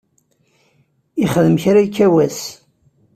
Yexdem 1.19 1.55
kra 1.63 1.79
yekka 1.83 2.07
wass. 2.13 2.39